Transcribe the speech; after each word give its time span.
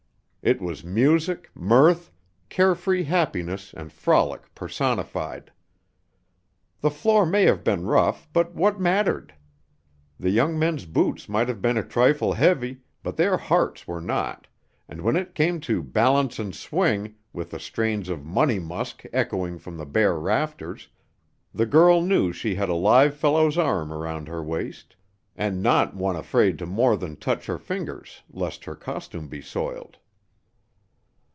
It 0.43 0.59
was 0.59 0.83
music, 0.83 1.51
mirth, 1.53 2.11
care 2.49 2.73
free 2.73 3.03
happiness 3.03 3.75
and 3.77 3.93
frolic 3.93 4.55
personified. 4.55 5.51
The 6.79 6.89
floor 6.89 7.27
may 7.27 7.43
have 7.43 7.63
been 7.63 7.85
rough, 7.85 8.27
but 8.33 8.55
what 8.55 8.79
mattered? 8.79 9.35
The 10.19 10.31
young 10.31 10.57
men's 10.57 10.85
boots 10.87 11.29
might 11.29 11.47
have 11.47 11.61
been 11.61 11.77
a 11.77 11.83
trifle 11.83 12.33
heavy, 12.33 12.79
but 13.03 13.17
their 13.17 13.37
hearts 13.37 13.87
were 13.87 14.01
not, 14.01 14.47
and 14.89 15.01
when 15.01 15.15
it 15.15 15.35
came 15.35 15.59
to 15.59 15.83
"balance 15.83 16.39
and 16.39 16.55
swing," 16.55 17.13
with 17.33 17.51
the 17.51 17.59
strains 17.59 18.09
of 18.09 18.25
"Money 18.25 18.57
Musk" 18.57 19.03
echoing 19.13 19.59
from 19.59 19.77
the 19.77 19.85
bare 19.85 20.17
rafters, 20.17 20.87
the 21.53 21.67
girl 21.67 22.01
knew 22.01 22.33
she 22.33 22.55
had 22.55 22.67
a 22.67 22.73
live 22.73 23.13
fellow's 23.15 23.59
arm 23.59 23.93
around 23.93 24.27
her 24.27 24.41
waist, 24.43 24.95
and 25.35 25.61
not 25.61 25.93
one 25.95 26.15
afraid 26.15 26.57
to 26.57 26.65
more 26.65 26.97
than 26.97 27.15
touch 27.15 27.45
her 27.45 27.59
fingers 27.59 28.23
lest 28.31 28.65
her 28.65 28.75
costume 28.75 29.27
be 29.27 29.39
soiled. 29.39 29.97